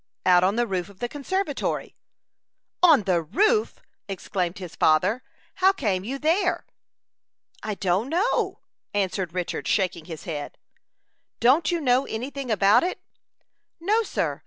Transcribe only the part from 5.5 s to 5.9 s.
"How